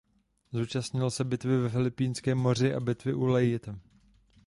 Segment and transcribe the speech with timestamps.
[0.53, 3.79] Zúčastnil se bitvy ve Filipínském moři a bitvy u Leyte.